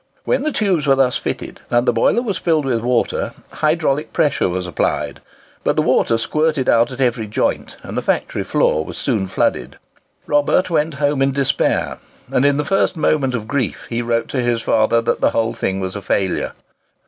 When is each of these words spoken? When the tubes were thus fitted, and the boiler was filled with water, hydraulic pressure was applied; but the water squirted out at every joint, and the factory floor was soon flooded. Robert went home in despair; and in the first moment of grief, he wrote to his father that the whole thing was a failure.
When 0.25 0.41
the 0.41 0.51
tubes 0.51 0.87
were 0.87 0.95
thus 0.95 1.17
fitted, 1.17 1.61
and 1.69 1.87
the 1.87 1.93
boiler 1.93 2.23
was 2.23 2.39
filled 2.39 2.65
with 2.65 2.81
water, 2.81 3.33
hydraulic 3.51 4.11
pressure 4.13 4.49
was 4.49 4.65
applied; 4.65 5.21
but 5.63 5.75
the 5.75 5.83
water 5.83 6.17
squirted 6.17 6.67
out 6.67 6.89
at 6.91 6.99
every 6.99 7.27
joint, 7.27 7.77
and 7.83 7.95
the 7.95 8.01
factory 8.01 8.43
floor 8.43 8.83
was 8.83 8.97
soon 8.97 9.27
flooded. 9.27 9.77
Robert 10.25 10.71
went 10.71 10.95
home 10.95 11.21
in 11.21 11.33
despair; 11.33 11.99
and 12.31 12.45
in 12.47 12.57
the 12.57 12.65
first 12.65 12.97
moment 12.97 13.35
of 13.35 13.47
grief, 13.47 13.85
he 13.91 14.01
wrote 14.01 14.27
to 14.29 14.41
his 14.41 14.63
father 14.63 15.01
that 15.03 15.21
the 15.21 15.29
whole 15.29 15.53
thing 15.53 15.79
was 15.79 15.95
a 15.95 16.01
failure. 16.01 16.53